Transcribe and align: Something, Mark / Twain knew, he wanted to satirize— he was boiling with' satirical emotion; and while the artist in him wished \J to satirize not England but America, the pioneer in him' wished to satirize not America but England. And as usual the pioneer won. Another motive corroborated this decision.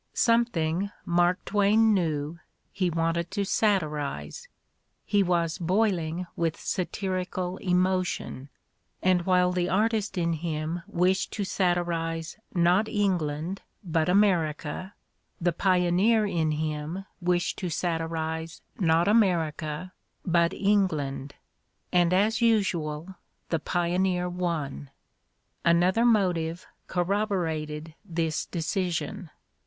Something, 0.15 0.89
Mark 1.05 1.45
/ 1.45 1.45
Twain 1.45 1.93
knew, 1.93 2.39
he 2.71 2.89
wanted 2.89 3.29
to 3.29 3.45
satirize— 3.45 4.47
he 5.05 5.21
was 5.21 5.59
boiling 5.59 6.25
with' 6.35 6.59
satirical 6.59 7.57
emotion; 7.57 8.49
and 9.03 9.27
while 9.27 9.51
the 9.51 9.69
artist 9.69 10.17
in 10.17 10.33
him 10.33 10.81
wished 10.87 11.31
\J 11.31 11.35
to 11.35 11.43
satirize 11.45 12.39
not 12.51 12.89
England 12.89 13.61
but 13.83 14.09
America, 14.09 14.95
the 15.39 15.53
pioneer 15.53 16.25
in 16.25 16.49
him' 16.53 17.05
wished 17.21 17.59
to 17.59 17.69
satirize 17.69 18.63
not 18.79 19.07
America 19.07 19.93
but 20.25 20.51
England. 20.51 21.35
And 21.93 22.11
as 22.11 22.41
usual 22.41 23.17
the 23.49 23.59
pioneer 23.59 24.27
won. 24.27 24.89
Another 25.63 26.05
motive 26.05 26.65
corroborated 26.87 27.93
this 28.03 28.47
decision. 28.47 29.29